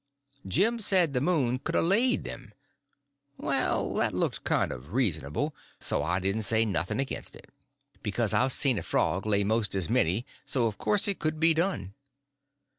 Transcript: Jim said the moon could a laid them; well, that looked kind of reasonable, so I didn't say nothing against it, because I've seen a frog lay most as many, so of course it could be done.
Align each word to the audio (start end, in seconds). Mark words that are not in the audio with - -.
Jim 0.47 0.79
said 0.79 1.13
the 1.13 1.21
moon 1.21 1.59
could 1.59 1.75
a 1.75 1.81
laid 1.83 2.23
them; 2.23 2.55
well, 3.37 3.93
that 3.93 4.15
looked 4.15 4.43
kind 4.43 4.71
of 4.71 4.93
reasonable, 4.93 5.53
so 5.79 6.01
I 6.01 6.17
didn't 6.19 6.41
say 6.41 6.65
nothing 6.65 6.99
against 6.99 7.35
it, 7.35 7.51
because 8.01 8.33
I've 8.33 8.51
seen 8.51 8.79
a 8.79 8.81
frog 8.81 9.27
lay 9.27 9.43
most 9.43 9.75
as 9.75 9.91
many, 9.91 10.25
so 10.43 10.65
of 10.65 10.79
course 10.79 11.07
it 11.07 11.19
could 11.19 11.39
be 11.39 11.53
done. 11.53 11.93